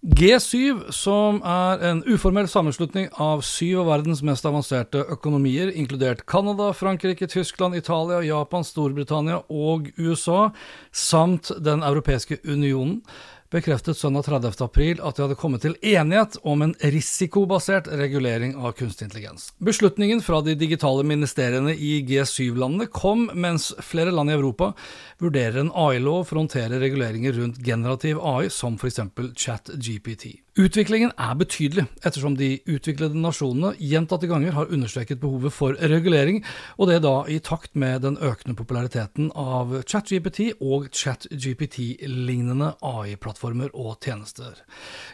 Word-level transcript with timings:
G7, 0.00 0.86
som 0.96 1.42
er 1.44 1.82
en 1.84 1.98
uformell 2.08 2.46
sammenslutning 2.48 3.10
av 3.20 3.42
syv 3.44 3.82
av 3.82 3.90
verdens 3.90 4.22
mest 4.24 4.46
avanserte 4.48 5.02
økonomier, 5.12 5.68
inkludert 5.76 6.22
Canada, 6.24 6.70
Frankrike, 6.72 7.28
Tyskland, 7.28 7.76
Italia, 7.76 8.22
Japan, 8.24 8.64
Storbritannia 8.64 9.42
og 9.52 9.90
USA, 10.00 10.54
samt 10.88 11.52
Den 11.60 11.84
europeiske 11.84 12.40
unionen, 12.48 13.02
bekreftet 13.50 13.98
søndag 13.98 14.22
30. 14.22 14.52
april 14.64 15.00
at 15.02 15.16
de 15.16 15.24
hadde 15.24 15.38
kommet 15.38 15.64
til 15.64 15.76
enighet 15.82 16.36
om 16.46 16.62
en 16.62 16.74
risikobasert 16.80 17.88
regulering 18.00 18.54
av 18.56 18.76
kunstig 18.78 19.08
intelligens. 19.08 19.50
Beslutningen 19.58 20.22
fra 20.22 20.40
de 20.46 20.54
digitale 20.58 21.04
ministeriene 21.06 21.74
i 21.74 21.96
G7-landene 22.06 22.86
kom 22.94 23.26
mens 23.34 23.72
flere 23.82 24.14
land 24.14 24.30
i 24.30 24.36
Europa 24.38 24.72
vurderer 25.18 25.64
en 25.64 25.74
AI-lov 25.74 26.28
for 26.28 26.38
å 26.38 26.44
håndtere 26.44 26.78
reguleringer 26.82 27.34
rundt 27.40 27.58
generativ 27.66 28.22
AI, 28.22 28.46
som 28.54 28.78
f.eks. 28.78 29.02
ChatGPT. 29.34 30.38
Utviklingen 30.58 31.12
er 31.14 31.36
betydelig, 31.38 31.84
ettersom 32.02 32.34
de 32.34 32.56
utviklede 32.66 33.14
nasjonene 33.22 33.76
gjentatte 33.78 34.26
ganger 34.26 34.56
har 34.56 34.72
understreket 34.74 35.20
behovet 35.22 35.54
for 35.54 35.76
regulering, 35.78 36.40
og 36.74 36.88
det 36.90 36.96
da 37.04 37.12
i 37.30 37.36
takt 37.38 37.76
med 37.78 38.02
den 38.02 38.16
økende 38.18 38.56
populariteten 38.58 39.28
av 39.38 39.76
ChatGPT 39.86 40.56
og 40.58 40.88
ChatGPT-lignende 40.90 42.72
AI-plattformer 42.82 43.70
og 43.78 44.00
tjenester. 44.02 44.58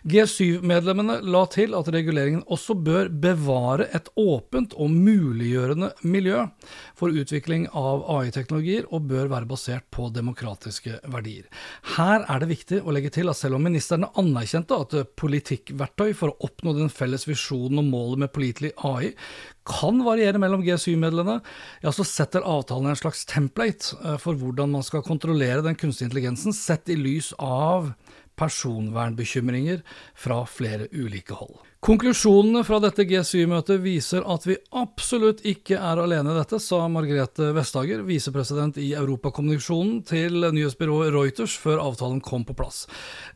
G7-medlemmene 0.08 1.18
la 1.28 1.44
til 1.52 1.76
at 1.76 1.92
reguleringen 1.92 2.40
også 2.48 2.78
bør 2.80 3.12
bevare 3.12 3.90
et 3.92 4.08
åpent 4.16 4.72
og 4.80 4.88
muliggjørende 4.94 5.92
miljø 6.08 6.46
for 6.96 7.12
utvikling 7.12 7.68
av 7.76 8.06
AI-teknologier, 8.16 8.88
og 8.88 9.04
bør 9.12 9.28
være 9.34 9.50
basert 9.52 9.84
på 9.92 10.08
demokratiske 10.16 10.96
verdier. 11.12 11.44
Her 11.98 12.24
er 12.24 12.40
det 12.40 12.50
viktig 12.54 12.80
å 12.80 12.96
legge 12.96 13.12
til 13.12 13.28
at 13.28 13.36
selv 13.36 13.60
om 13.60 13.68
ministrene 13.68 14.08
anerkjente 14.16 14.80
at 14.80 14.98
politikkverktøy 15.26 16.14
for 16.16 16.32
å 16.32 16.48
oppnå 16.48 16.76
den 16.78 16.92
felles 16.92 17.26
visjonen 17.28 17.82
og 17.82 17.90
målet 17.90 18.24
med 18.24 18.34
pålitelig 18.34 18.72
AI 18.86 19.12
kan 19.66 19.98
variere 20.06 20.38
mellom 20.38 20.62
G7-medlemmene, 20.62 21.42
ja, 21.82 21.92
så 21.92 22.06
setter 22.06 22.46
avtalen 22.46 22.92
en 22.92 22.98
slags 22.98 23.24
template 23.28 23.96
eh, 23.98 24.18
for 24.22 24.38
hvordan 24.38 24.76
man 24.76 24.86
skal 24.86 25.04
kontrollere 25.06 25.64
den 25.66 25.78
kunstige 25.78 26.10
intelligensen, 26.10 26.54
sett 26.54 26.90
i 26.92 26.98
lys 26.98 27.32
av 27.42 27.90
personvernbekymringer 28.36 29.82
fra 30.14 30.42
flere 30.48 30.90
ulike 30.92 31.36
hold. 31.36 31.56
Konklusjonene 31.86 32.64
fra 32.66 32.80
dette 32.82 33.04
G7-møtet 33.06 33.78
viser 33.84 34.24
at 34.26 34.42
vi 34.48 34.56
absolutt 34.74 35.44
ikke 35.46 35.76
er 35.76 36.00
alene 36.02 36.32
i 36.32 36.38
dette, 36.40 36.58
sa 36.58 36.80
Margrethe 36.90 37.52
Vestager, 37.54 38.00
visepresident 38.08 38.80
i 38.82 38.88
Europakommunikasjonen 38.98 40.00
til 40.08 40.48
nyhetsbyrået 40.56 41.12
Reuters 41.14 41.54
før 41.62 41.84
avtalen 41.84 42.18
kom 42.24 42.42
på 42.48 42.56
plass. 42.58 42.86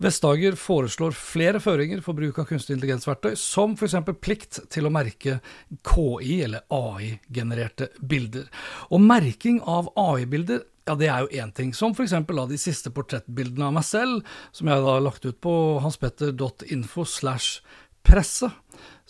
Vestager 0.02 0.58
foreslår 0.58 1.14
flere 1.14 1.60
føringer 1.62 2.02
for 2.02 2.18
bruk 2.18 2.40
av 2.42 2.48
kunstig 2.50 2.74
intelligensverktøy, 2.74 3.36
som 3.38 3.76
f.eks. 3.78 4.00
plikt 4.18 4.64
til 4.72 4.88
å 4.88 4.94
merke 4.98 5.38
KI, 5.86 6.40
eller 6.48 6.66
AI-genererte 6.74 7.92
bilder. 8.02 8.50
Og 8.90 9.04
merking 9.04 9.62
av 9.62 9.92
AI-bilder 10.00 10.64
ja, 10.88 10.96
det 10.96 11.10
er 11.10 11.24
jo 11.24 11.42
én 11.42 11.52
ting, 11.54 11.74
som 11.76 11.92
f.eks. 11.94 12.16
de 12.24 12.58
siste 12.58 12.92
portrettbildene 12.94 13.68
av 13.68 13.76
meg 13.76 13.86
selv, 13.86 14.26
som 14.52 14.70
jeg 14.70 14.82
da 14.82 14.96
har 14.96 15.04
lagt 15.04 15.26
ut 15.28 15.38
på 15.42 15.54
hanspetter.info 15.84 17.04
slash 17.04 17.60
presse, 18.06 18.48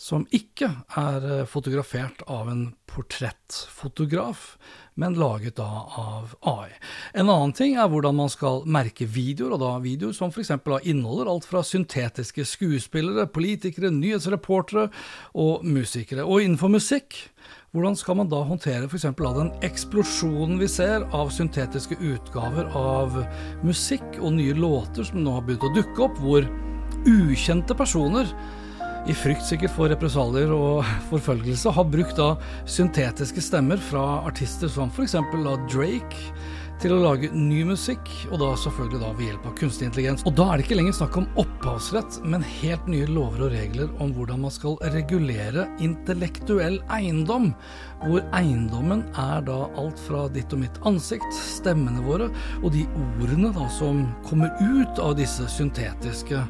som 0.01 0.25
ikke 0.35 0.71
er 0.99 1.27
eh, 1.29 1.47
fotografert 1.49 2.25
av 2.27 2.49
en 2.51 2.63
portrettfotograf, 2.91 4.57
men 4.99 5.15
laget 5.17 5.57
da 5.61 5.69
av 6.01 6.33
AI. 6.49 6.73
En 7.15 7.31
annen 7.31 7.53
ting 7.57 7.77
er 7.79 7.89
hvordan 7.93 8.19
man 8.19 8.33
skal 8.33 8.65
merke 8.67 9.07
videoer, 9.07 9.55
og 9.55 9.63
da 9.63 9.75
videoer 9.85 10.17
som 10.17 10.33
f.eks. 10.33 10.53
inneholder 10.83 11.31
alt 11.31 11.47
fra 11.49 11.63
syntetiske 11.65 12.45
skuespillere, 12.49 13.29
politikere, 13.31 13.93
nyhetsreportere 13.95 14.89
og 15.39 15.65
musikere. 15.65 16.27
Og 16.27 16.43
innenfor 16.45 16.73
musikk 16.73 17.23
hvordan 17.71 17.95
skal 17.95 18.17
man 18.19 18.31
da 18.31 18.41
håndtere 18.43 18.89
f.eks. 18.91 19.07
den 19.15 19.53
eksplosjonen 19.67 20.59
vi 20.59 20.67
ser 20.71 21.05
av 21.15 21.29
syntetiske 21.31 22.01
utgaver 22.03 22.67
av 22.75 23.21
musikk 23.63 24.19
og 24.19 24.35
nye 24.41 24.57
låter 24.59 25.07
som 25.07 25.23
nå 25.23 25.37
har 25.37 25.45
begynt 25.47 25.69
å 25.69 25.75
dukke 25.77 26.09
opp, 26.09 26.19
hvor 26.19 26.49
ukjente 27.07 27.77
personer 27.79 28.27
i 29.09 29.15
frykt 29.17 29.47
sikkert 29.47 29.73
for 29.77 29.89
represalier 29.93 30.51
og 30.53 30.83
forfølgelse, 31.13 31.71
har 31.77 31.87
brukt 31.93 32.19
da 32.19 32.33
syntetiske 32.67 33.45
stemmer 33.45 33.79
fra 33.91 34.25
artister 34.27 34.71
som 34.71 34.91
f.eks. 34.91 35.15
Drake, 35.71 36.27
til 36.81 36.95
å 36.95 37.01
lage 37.03 37.29
ny 37.37 37.61
musikk, 37.69 38.09
og 38.31 38.41
da 38.41 38.51
selvfølgelig 38.59 39.01
da 39.03 39.11
ved 39.19 39.27
hjelp 39.29 39.47
av 39.51 39.55
kunstig 39.59 39.87
intelligens. 39.89 40.25
Og 40.29 40.35
da 40.39 40.47
er 40.49 40.59
det 40.59 40.65
ikke 40.65 40.79
lenger 40.79 40.97
snakk 40.97 41.19
om 41.21 41.29
opphavsrett, 41.43 42.19
men 42.25 42.45
helt 42.47 42.89
nye 42.91 43.09
lover 43.11 43.45
og 43.47 43.55
regler 43.55 43.91
om 44.01 44.15
hvordan 44.17 44.41
man 44.47 44.55
skal 44.55 44.79
regulere 44.95 45.67
intellektuell 45.85 46.79
eiendom, 46.97 47.51
hvor 48.07 48.25
eiendommen 48.37 49.05
er 49.21 49.45
da 49.49 49.59
alt 49.81 50.01
fra 50.07 50.25
ditt 50.33 50.55
og 50.57 50.63
mitt 50.63 50.81
ansikt, 50.89 51.29
stemmene 51.37 52.05
våre, 52.07 52.31
og 52.63 52.73
de 52.77 52.87
ordene 53.21 53.53
da 53.57 53.69
som 53.77 54.07
kommer 54.29 54.55
ut 54.65 55.03
av 55.05 55.19
disse 55.21 55.49
syntetiske 55.53 56.41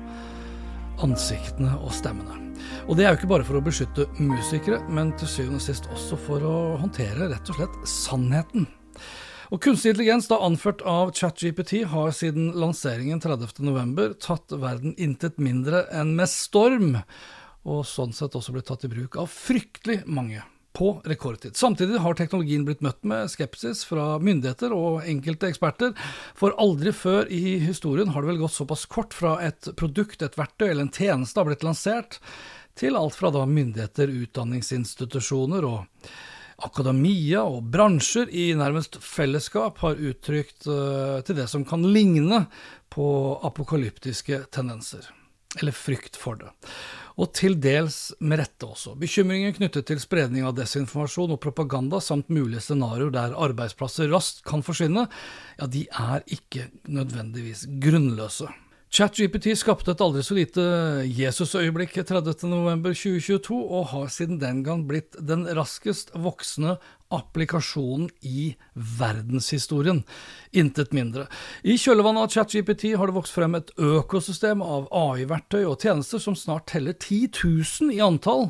ansiktene 1.03 1.75
og 1.81 1.91
stemmene. 1.97 2.39
Og 2.87 2.97
det 2.99 3.07
er 3.07 3.15
jo 3.15 3.21
ikke 3.21 3.33
bare 3.33 3.47
for 3.47 3.59
å 3.59 3.65
beskytte 3.65 4.07
musikere, 4.21 4.79
men 4.93 5.11
til 5.19 5.31
syvende 5.31 5.59
og 5.59 5.65
sist 5.65 5.89
også 5.91 6.19
for 6.29 6.45
å 6.47 6.59
håndtere 6.83 7.31
rett 7.33 7.51
og 7.51 7.59
slett 7.59 7.83
sannheten. 7.89 8.69
Og 9.50 9.59
Kunstig 9.59 9.91
intelligens, 9.91 10.28
da 10.31 10.37
anført 10.47 10.83
av 10.87 11.09
ChatGPT, 11.11 11.81
har 11.91 12.12
siden 12.15 12.53
lanseringen 12.55 13.19
30.11 13.19 14.12
tatt 14.22 14.55
verden 14.55 14.93
intet 14.94 15.41
mindre 15.43 15.88
enn 15.91 16.12
med 16.15 16.31
storm, 16.31 16.93
og 17.66 17.83
sånn 17.89 18.15
sett 18.15 18.37
også 18.39 18.55
blitt 18.55 18.71
tatt 18.71 18.87
i 18.87 18.93
bruk 18.93 19.19
av 19.19 19.27
fryktelig 19.27 20.05
mange 20.06 20.44
på 20.78 20.93
rekordtid. 21.03 21.59
Samtidig 21.59 21.99
har 21.99 22.15
teknologien 22.15 22.62
blitt 22.69 22.87
møtt 22.87 23.03
med 23.03 23.27
skepsis 23.33 23.83
fra 23.91 24.21
myndigheter 24.22 24.71
og 24.71 25.03
enkelte 25.03 25.50
eksperter, 25.50 25.99
for 26.39 26.55
aldri 26.62 26.94
før 26.94 27.27
i 27.27 27.59
historien 27.66 28.15
har 28.15 28.22
det 28.22 28.31
vel 28.31 28.43
gått 28.44 28.55
såpass 28.55 28.87
kort 28.87 29.19
fra 29.19 29.41
et 29.43 29.72
produkt, 29.75 30.22
et 30.22 30.39
verktøy 30.39 30.69
eller 30.69 30.87
en 30.87 30.94
tjeneste 30.94 31.43
har 31.43 31.50
blitt 31.50 31.66
lansert, 31.66 32.21
til 32.78 32.95
alt 32.95 33.19
fra 33.19 33.34
da 33.34 33.42
myndigheter, 33.51 34.15
utdanningsinstitusjoner 34.28 35.66
og 35.66 36.07
akademia 36.66 37.42
og 37.47 37.65
bransjer 37.72 38.30
i 38.33 38.51
nærmest 38.59 39.01
fellesskap 39.04 39.80
har 39.84 40.01
uttrykt 40.01 40.68
uh, 40.68 41.21
til 41.27 41.39
det 41.41 41.48
som 41.51 41.65
kan 41.68 41.84
ligne 41.86 42.45
på 42.91 43.07
apokalyptiske 43.47 44.45
tendenser, 44.54 45.04
eller 45.60 45.77
frykt 45.77 46.18
for 46.18 46.41
det. 46.41 46.51
Og 47.21 47.33
til 47.36 47.59
dels 47.60 48.15
med 48.22 48.41
rette 48.41 48.66
også. 48.66 48.95
Bekymringen 48.98 49.53
knyttet 49.57 49.89
til 49.91 50.01
spredning 50.01 50.47
av 50.48 50.57
desinformasjon 50.57 51.34
og 51.34 51.42
propaganda 51.42 52.01
samt 52.03 52.33
mulige 52.33 52.65
scenarioer 52.65 53.13
der 53.15 53.36
arbeidsplasser 53.36 54.10
raskt 54.13 54.42
kan 54.48 54.65
forsvinne, 54.66 55.06
ja, 55.60 55.68
de 55.68 55.84
er 55.91 56.24
ikke 56.33 56.71
nødvendigvis 56.89 57.66
grunnløse. 57.83 58.48
ChatGPT 58.91 59.53
skapte 59.54 59.92
et 59.92 60.01
aldri 60.03 60.22
så 60.27 60.34
lite 60.34 60.63
Jesus-øyeblikk 61.15 61.92
30.11.2022, 62.09 63.54
og 63.54 63.84
har 63.92 64.09
siden 64.10 64.41
den 64.42 64.65
gang 64.66 64.83
blitt 64.89 65.15
den 65.15 65.45
raskest 65.54 66.10
voksende 66.19 66.75
applikasjonen 67.15 68.09
i 68.27 68.48
verdenshistorien. 68.75 70.03
Intet 70.51 70.91
mindre. 70.97 71.28
I 71.63 71.78
kjølvannet 71.78 72.27
av 72.27 72.34
ChatGPT 72.34 72.89
har 72.98 73.07
det 73.07 73.15
vokst 73.15 73.37
frem 73.37 73.54
et 73.60 73.71
økosystem 73.78 74.59
av 74.66 74.91
AI-verktøy 74.91 75.63
og 75.63 75.78
tjenester 75.78 76.19
som 76.22 76.34
snart 76.34 76.66
teller 76.75 76.98
10 76.98 77.31
000 77.45 77.95
i 77.95 78.03
antall 78.03 78.48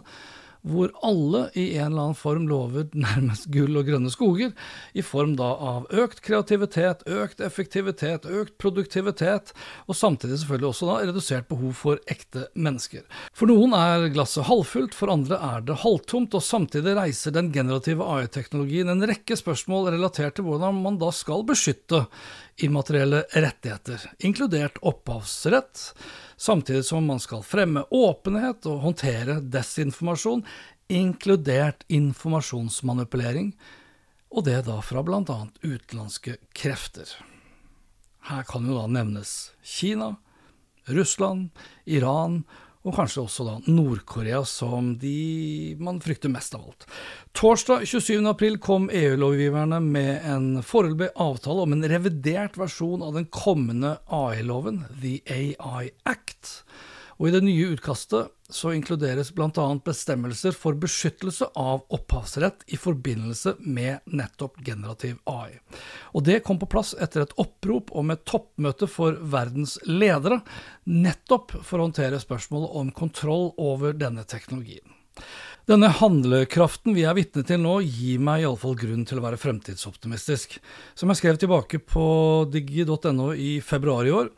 hvor 0.66 0.92
alle 1.06 1.46
i 1.54 1.66
en 1.78 1.90
eller 1.90 2.08
annen 2.08 2.18
form 2.18 2.46
lover 2.50 2.88
nærmest 3.06 3.48
gull 3.52 3.78
og 3.80 3.88
grønne 3.88 4.12
skoger, 4.12 4.52
i 4.92 5.04
form 5.04 5.36
da 5.38 5.48
av 5.54 5.86
økt 5.92 6.22
kreativitet, 6.26 7.04
økt 7.08 7.40
effektivitet, 7.44 8.26
økt 8.26 8.56
produktivitet, 8.60 9.54
og 9.88 9.96
samtidig 9.96 10.40
selvfølgelig 10.42 10.70
også 10.72 10.90
da 10.90 10.98
redusert 11.10 11.48
behov 11.50 11.74
for 11.78 12.02
ekte 12.10 12.46
mennesker. 12.54 13.06
For 13.36 13.50
noen 13.50 13.74
er 13.76 14.10
glasset 14.14 14.48
halvfullt, 14.50 14.96
for 14.96 15.12
andre 15.12 15.40
er 15.50 15.64
det 15.66 15.80
halvtomt, 15.84 16.36
og 16.36 16.44
samtidig 16.44 16.96
reiser 16.98 17.34
den 17.36 17.52
generative 17.54 18.06
AI-teknologien 18.06 18.92
en 18.92 19.08
rekke 19.08 19.38
spørsmål 19.38 19.92
relatert 19.94 20.38
til 20.38 20.48
hvordan 20.48 20.82
man 20.84 21.00
da 21.00 21.10
skal 21.14 21.46
beskytte 21.48 22.04
immaterielle 22.64 23.24
rettigheter, 23.32 24.02
inkludert 24.18 24.78
opphavsrett 24.82 25.94
samtidig 26.40 26.84
som 26.84 27.06
man 27.06 27.20
skal 27.20 27.42
fremme 27.44 27.84
åpenhet 27.90 28.66
og 28.70 28.80
håndtere 28.84 29.40
desinformasjon, 29.40 30.44
inkludert 30.88 31.84
informasjonsmanipulering, 31.92 33.52
og 34.30 34.46
det 34.46 34.62
da 34.66 34.78
fra 34.84 35.02
annet 35.02 35.60
utenlandske 35.62 36.38
krefter. 36.56 37.10
Her 38.30 38.42
kan 38.48 38.66
jo 38.68 38.78
da 38.78 38.86
nevnes 38.88 39.52
Kina, 39.62 40.14
Russland, 40.88 41.50
Iran 41.84 42.44
og 42.80 42.96
kanskje 42.96 43.24
også 43.26 43.44
da 43.44 43.54
Nord-Korea 43.68 44.40
som 44.48 44.94
de 45.00 45.76
man 45.82 46.00
frykter 46.00 46.32
mest 46.32 46.54
av 46.56 46.64
alt. 46.70 46.86
Torsdag 47.36 47.84
27.4 47.84 48.60
kom 48.64 48.88
EU-lovgiverne 48.88 49.82
med 49.84 50.24
en 50.24 50.46
foreløpig 50.64 51.10
avtale 51.20 51.66
om 51.66 51.76
en 51.76 51.88
revidert 51.92 52.56
versjon 52.60 53.04
av 53.04 53.18
den 53.18 53.28
kommende 53.28 53.98
AI-loven, 54.08 54.84
The 55.02 55.18
AI 55.28 55.90
Act 56.08 56.62
og 57.20 57.28
i 57.28 57.32
det 57.34 57.42
nye 57.44 57.74
utkastet 57.74 58.30
så 58.50 58.72
inkluderes 58.72 59.28
bl.a. 59.36 59.64
bestemmelser 59.84 60.54
for 60.56 60.78
beskyttelse 60.80 61.50
av 61.52 61.82
opphavsrett 61.92 62.64
i 62.72 62.78
forbindelse 62.80 63.58
med 63.60 64.08
nettopp 64.08 64.56
generativ 64.64 65.18
AI. 65.28 65.58
Og 66.16 66.24
det 66.24 66.40
kom 66.46 66.58
på 66.58 66.70
plass 66.72 66.94
etter 66.96 67.26
et 67.26 67.36
opprop 67.38 67.92
om 67.92 68.10
et 68.10 68.24
toppmøte 68.24 68.88
for 68.90 69.20
verdens 69.20 69.76
ledere, 69.84 70.40
nettopp 70.88 71.58
for 71.60 71.76
å 71.76 71.90
håndtere 71.90 72.22
spørsmålet 72.24 72.80
om 72.80 72.94
kontroll 72.96 73.50
over 73.60 73.92
denne 74.00 74.24
teknologien. 74.24 74.96
Denne 75.68 75.90
handlekraften 75.92 76.96
vi 76.96 77.04
er 77.06 77.14
vitne 77.14 77.44
til 77.46 77.60
nå, 77.62 77.76
gir 77.84 78.22
meg 78.24 78.42
iallfall 78.42 78.74
grunn 78.80 79.04
til 79.06 79.20
å 79.20 79.26
være 79.26 79.38
fremtidsoptimistisk. 79.38 80.56
Som 80.98 81.12
jeg 81.12 81.20
skrev 81.20 81.38
tilbake 81.38 81.78
på 81.84 82.06
digi.no 82.50 83.28
i 83.36 83.52
februar 83.62 84.08
i 84.08 84.14
år, 84.16 84.32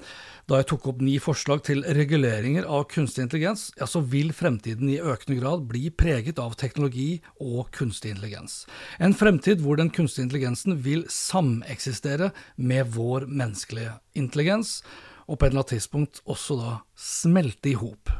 da 0.50 0.58
jeg 0.58 0.68
tok 0.72 0.88
opp 0.90 1.02
ni 1.04 1.18
forslag 1.22 1.62
til 1.66 1.84
reguleringer 1.98 2.66
av 2.66 2.88
kunstig 2.90 3.26
intelligens, 3.26 3.68
ja, 3.78 3.86
så 3.86 4.02
vil 4.02 4.32
fremtiden 4.34 4.90
i 4.90 4.98
økende 4.98 5.38
grad 5.38 5.66
bli 5.70 5.90
preget 5.94 6.40
av 6.42 6.56
teknologi 6.60 7.20
og 7.40 7.70
kunstig 7.76 8.14
intelligens. 8.14 8.62
En 8.98 9.14
fremtid 9.16 9.62
hvor 9.62 9.78
den 9.78 9.92
kunstige 9.94 10.26
intelligensen 10.26 10.80
vil 10.82 11.06
sameksistere 11.12 12.32
med 12.56 12.90
vår 12.96 13.28
menneskelige 13.30 13.96
intelligens, 14.18 14.80
og 15.30 15.38
på 15.38 15.46
et 15.46 15.52
eller 15.52 15.62
annet 15.62 15.74
tidspunkt 15.76 16.20
også 16.26 16.58
da 16.58 16.76
smelte 16.98 17.70
i 17.70 17.78
hop 17.78 18.10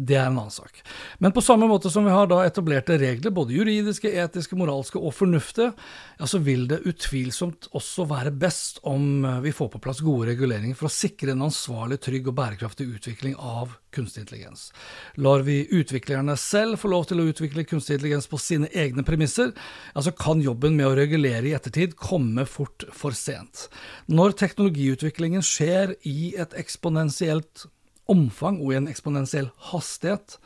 det 0.00 0.16
er 0.16 0.28
en 0.30 0.38
annen 0.38 0.52
sak. 0.52 0.80
Men 1.18 1.32
på 1.36 1.42
samme 1.44 1.66
måte 1.68 1.90
som 1.92 2.06
vi 2.06 2.12
har 2.14 2.28
da 2.30 2.40
etablerte 2.46 2.96
regler, 3.00 3.32
både 3.34 3.52
juridiske, 3.52 4.08
etiske, 4.22 4.56
moralske 4.56 4.96
og 4.98 5.12
fornuftige, 5.12 5.74
ja, 6.16 6.28
så 6.28 6.40
vil 6.44 6.66
det 6.70 6.80
utvilsomt 6.88 7.68
også 7.76 8.06
være 8.08 8.32
best 8.32 8.80
om 8.88 9.26
eh, 9.28 9.40
vi 9.44 9.52
får 9.56 9.72
på 9.74 9.82
plass 9.84 10.00
gode 10.04 10.30
reguleringer 10.30 10.78
for 10.78 10.88
å 10.88 10.94
sikre 10.94 11.34
en 11.34 11.44
ansvarlig, 11.50 12.00
trygg 12.00 12.30
og 12.30 12.36
bærekraftig 12.38 12.86
utvikling 12.96 13.36
av 13.36 13.74
kunstig 13.92 14.24
intelligens. 14.24 14.68
Lar 15.20 15.44
vi 15.44 15.64
utviklerne 15.68 16.36
selv 16.40 16.80
få 16.80 16.92
lov 16.92 17.08
til 17.10 17.20
å 17.20 17.26
utvikle 17.32 17.66
kunstig 17.68 17.98
intelligens 17.98 18.30
på 18.30 18.40
sine 18.40 18.70
egne 18.72 19.04
premisser, 19.04 19.52
ja, 19.92 20.04
så 20.06 20.14
kan 20.16 20.40
jobben 20.44 20.78
med 20.78 20.88
å 20.88 20.94
regulere 20.96 21.50
i 21.50 21.56
ettertid 21.58 21.98
komme 22.00 22.46
fort 22.48 22.86
for 22.96 23.16
sent. 23.16 23.66
Når 24.08 24.38
teknologiutviklingen 24.40 25.44
skjer 25.44 25.96
i 26.08 26.32
et 26.40 26.56
eksponentielt 26.56 27.66
omfang 28.10 28.60
og 28.60 28.74
i 28.74 28.80
en 28.80 28.90
eksponentiell 28.90 29.50
hastighet, 29.70 30.38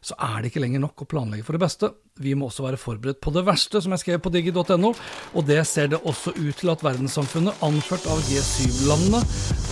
så 0.00 0.16
er 0.16 0.40
det 0.40 0.50
ikke 0.50 0.62
lenger 0.64 0.80
nok 0.80 1.02
å 1.04 1.08
planlegge 1.08 1.44
for 1.44 1.56
det 1.56 1.60
beste. 1.60 1.90
Vi 2.20 2.32
må 2.36 2.48
også 2.48 2.64
være 2.64 2.80
forberedt 2.80 3.20
på 3.20 3.32
det 3.34 3.44
verste, 3.44 3.82
som 3.84 3.92
jeg 3.92 4.02
skrev 4.02 4.22
på 4.24 4.32
digi.no, 4.32 4.92
og 5.36 5.46
det 5.48 5.60
ser 5.68 5.90
det 5.92 6.00
også 6.00 6.32
ut 6.38 6.56
til 6.56 6.72
at 6.72 6.84
verdenssamfunnet, 6.84 7.60
anført 7.64 8.08
av 8.08 8.20
G7-landene, 8.28 9.20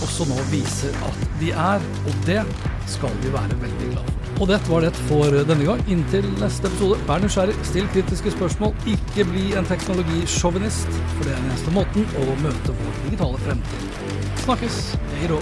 også 0.05 0.29
nå 0.29 0.37
viser 0.53 0.93
at 1.09 1.25
de 1.41 1.49
er, 1.53 1.89
og 2.05 2.23
det 2.29 2.43
skal 2.89 3.13
vi 3.23 3.33
være 3.33 3.57
veldig 3.61 3.91
glad 3.95 4.05
for. 4.05 4.15
Og 4.39 4.47
dette 4.47 4.71
var 4.71 4.85
det 4.85 4.93
for 5.09 5.33
denne 5.49 5.65
gang. 5.67 5.81
Inntil 5.91 6.29
neste 6.39 6.69
episode, 6.69 6.99
vær 7.09 7.25
nysgjerrig, 7.25 7.57
still 7.67 7.89
kritiske 7.95 8.33
spørsmål, 8.37 8.77
ikke 8.93 9.25
bli 9.33 9.49
en 9.59 9.67
teknologisjåvinist, 9.67 11.01
for 11.17 11.25
det 11.25 11.33
er 11.33 11.41
den 11.41 11.49
eneste 11.51 11.75
måten 11.75 12.07
å 12.21 12.29
møte 12.45 12.77
vår 12.77 13.03
digitale 13.07 13.43
fremtid. 13.49 14.07
Snakkes. 14.45 14.79
Hei 15.17 15.33
då. 15.33 15.41